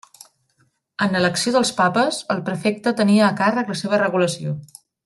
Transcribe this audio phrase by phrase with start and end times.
[1.07, 4.61] En l'elecció dels papes el prefecte tenia a càrrec la seva regulació.